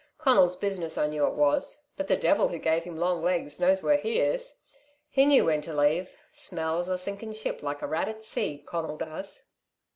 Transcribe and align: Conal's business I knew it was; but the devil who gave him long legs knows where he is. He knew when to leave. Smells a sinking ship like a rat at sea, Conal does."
Conal's 0.17 0.55
business 0.55 0.97
I 0.97 1.05
knew 1.05 1.27
it 1.27 1.35
was; 1.35 1.85
but 1.95 2.07
the 2.07 2.17
devil 2.17 2.47
who 2.47 2.57
gave 2.57 2.85
him 2.85 2.97
long 2.97 3.21
legs 3.21 3.59
knows 3.59 3.83
where 3.83 3.97
he 3.97 4.17
is. 4.19 4.59
He 5.11 5.27
knew 5.27 5.45
when 5.45 5.61
to 5.61 5.75
leave. 5.77 6.09
Smells 6.33 6.89
a 6.89 6.97
sinking 6.97 7.33
ship 7.33 7.61
like 7.61 7.83
a 7.83 7.87
rat 7.87 8.09
at 8.09 8.23
sea, 8.23 8.57
Conal 8.65 8.97
does." 8.97 9.51